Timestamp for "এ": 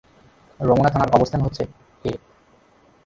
1.63-2.11